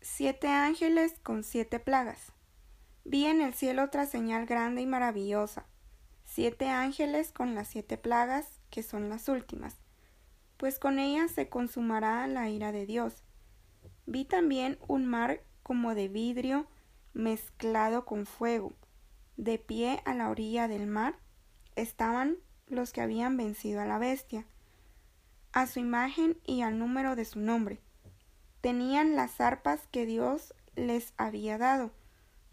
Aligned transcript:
Siete 0.00 0.46
ángeles 0.46 1.18
con 1.24 1.42
siete 1.42 1.80
plagas. 1.80 2.32
Vi 3.04 3.26
en 3.26 3.40
el 3.40 3.52
cielo 3.52 3.82
otra 3.82 4.06
señal 4.06 4.46
grande 4.46 4.80
y 4.80 4.86
maravillosa. 4.86 5.66
Siete 6.24 6.68
ángeles 6.68 7.32
con 7.32 7.56
las 7.56 7.66
siete 7.66 7.98
plagas, 7.98 8.60
que 8.70 8.84
son 8.84 9.08
las 9.08 9.28
últimas, 9.28 9.74
pues 10.56 10.78
con 10.78 11.00
ellas 11.00 11.32
se 11.32 11.48
consumará 11.48 12.28
la 12.28 12.48
ira 12.48 12.70
de 12.70 12.86
Dios. 12.86 13.24
Vi 14.06 14.24
también 14.24 14.78
un 14.86 15.04
mar 15.04 15.42
como 15.64 15.96
de 15.96 16.06
vidrio 16.06 16.68
mezclado 17.12 18.04
con 18.04 18.24
fuego. 18.24 18.74
De 19.36 19.58
pie 19.58 20.00
a 20.04 20.14
la 20.14 20.30
orilla 20.30 20.68
del 20.68 20.86
mar 20.86 21.18
estaban 21.74 22.36
los 22.68 22.92
que 22.92 23.00
habían 23.00 23.36
vencido 23.36 23.80
a 23.80 23.86
la 23.86 23.98
bestia, 23.98 24.46
a 25.50 25.66
su 25.66 25.80
imagen 25.80 26.38
y 26.44 26.62
al 26.62 26.78
número 26.78 27.16
de 27.16 27.24
su 27.24 27.40
nombre. 27.40 27.80
Tenían 28.60 29.16
las 29.16 29.40
arpas 29.40 29.86
que 29.90 30.06
Dios 30.06 30.54
les 30.74 31.14
había 31.16 31.58
dado, 31.58 31.92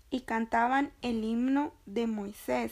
y 0.10 0.22
cantaban 0.22 0.94
el 1.02 1.24
himno 1.24 1.74
de 1.86 2.08
Moisés, 2.08 2.72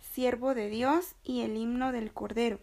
siervo 0.00 0.54
de 0.54 0.68
Dios, 0.68 1.14
y 1.22 1.42
el 1.42 1.56
himno 1.56 1.92
del 1.92 2.12
Cordero. 2.12 2.60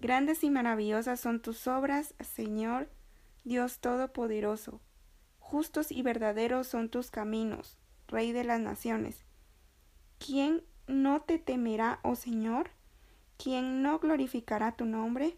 Grandes 0.00 0.44
y 0.44 0.50
maravillosas 0.50 1.18
son 1.18 1.40
tus 1.40 1.66
obras, 1.66 2.14
Señor, 2.20 2.90
Dios 3.44 3.78
Todopoderoso. 3.78 4.80
Justos 5.38 5.90
y 5.90 6.02
verdaderos 6.02 6.66
son 6.66 6.90
tus 6.90 7.10
caminos, 7.10 7.78
Rey 8.08 8.32
de 8.32 8.44
las 8.44 8.60
naciones. 8.60 9.24
¿Quién 10.18 10.62
no 10.86 11.22
te 11.22 11.38
temerá, 11.38 12.00
oh 12.02 12.16
Señor? 12.16 12.70
¿Quién 13.36 13.82
no 13.82 13.98
glorificará 13.98 14.72
tu 14.72 14.84
nombre? 14.84 15.36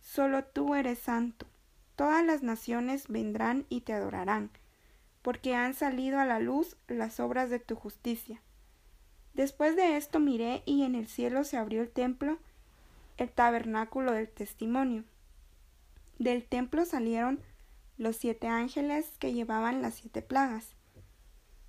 Solo 0.00 0.44
tú 0.44 0.74
eres 0.74 0.98
santo. 0.98 1.45
Todas 1.96 2.24
las 2.24 2.42
naciones 2.42 3.08
vendrán 3.08 3.64
y 3.70 3.80
te 3.80 3.94
adorarán, 3.94 4.50
porque 5.22 5.54
han 5.54 5.72
salido 5.74 6.20
a 6.20 6.26
la 6.26 6.38
luz 6.38 6.76
las 6.88 7.20
obras 7.20 7.48
de 7.48 7.58
tu 7.58 7.74
justicia. 7.74 8.42
Después 9.32 9.76
de 9.76 9.96
esto 9.96 10.20
miré 10.20 10.62
y 10.66 10.82
en 10.82 10.94
el 10.94 11.08
cielo 11.08 11.42
se 11.44 11.56
abrió 11.56 11.82
el 11.82 11.90
templo, 11.90 12.38
el 13.16 13.30
tabernáculo 13.30 14.12
del 14.12 14.28
testimonio. 14.28 15.04
Del 16.18 16.44
templo 16.44 16.84
salieron 16.84 17.40
los 17.98 18.16
siete 18.16 18.46
ángeles 18.46 19.10
que 19.18 19.32
llevaban 19.32 19.80
las 19.80 19.94
siete 19.94 20.22
plagas. 20.22 20.74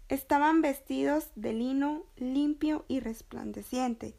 Estaban 0.10 0.62
vestidos 0.62 1.32
de 1.36 1.54
lino 1.54 2.06
limpio 2.16 2.86
y 2.88 3.00
resplandeciente, 3.00 4.16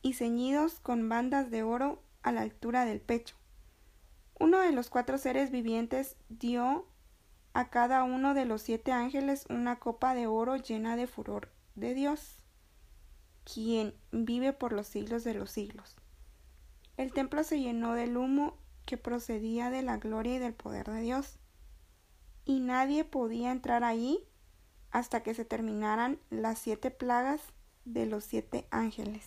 y 0.00 0.14
ceñidos 0.14 0.80
con 0.80 1.08
bandas 1.08 1.50
de 1.50 1.62
oro 1.62 2.02
a 2.22 2.32
la 2.32 2.42
altura 2.42 2.84
del 2.84 3.00
pecho. 3.00 3.36
Uno 4.38 4.60
de 4.60 4.72
los 4.72 4.90
cuatro 4.90 5.18
seres 5.18 5.50
vivientes 5.50 6.16
dio 6.28 6.86
a 7.54 7.68
cada 7.68 8.02
uno 8.02 8.34
de 8.34 8.44
los 8.44 8.62
siete 8.62 8.92
ángeles 8.92 9.44
una 9.48 9.78
copa 9.78 10.14
de 10.14 10.26
oro 10.26 10.56
llena 10.56 10.96
de 10.96 11.06
furor 11.06 11.50
de 11.74 11.94
Dios, 11.94 12.38
quien 13.44 13.94
vive 14.10 14.52
por 14.52 14.72
los 14.72 14.86
siglos 14.86 15.24
de 15.24 15.34
los 15.34 15.50
siglos. 15.50 15.96
El 16.96 17.12
templo 17.12 17.44
se 17.44 17.60
llenó 17.60 17.94
del 17.94 18.16
humo 18.16 18.58
que 18.84 18.96
procedía 18.96 19.70
de 19.70 19.82
la 19.82 19.96
gloria 19.96 20.36
y 20.36 20.38
del 20.38 20.54
poder 20.54 20.86
de 20.86 21.00
Dios, 21.00 21.38
y 22.44 22.60
nadie 22.60 23.04
podía 23.04 23.52
entrar 23.52 23.84
allí 23.84 24.26
hasta 24.90 25.22
que 25.22 25.34
se 25.34 25.44
terminaran 25.44 26.18
las 26.30 26.58
siete 26.58 26.90
plagas 26.90 27.40
de 27.84 28.06
los 28.06 28.24
siete 28.24 28.66
ángeles. 28.70 29.26